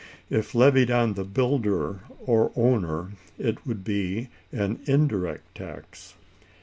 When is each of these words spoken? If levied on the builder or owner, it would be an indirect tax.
If 0.31 0.55
levied 0.55 0.89
on 0.89 1.13
the 1.13 1.23
builder 1.23 1.99
or 2.25 2.51
owner, 2.55 3.11
it 3.37 3.67
would 3.67 3.83
be 3.83 4.29
an 4.51 4.79
indirect 4.87 5.53
tax. 5.53 6.15